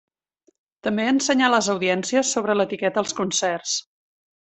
També 0.87 1.05
ensenyà 1.11 1.51
a 1.51 1.55
les 1.57 1.69
audiències 1.75 2.35
sobre 2.39 2.59
l'etiqueta 2.59 3.05
als 3.07 3.19
concerts. 3.23 3.81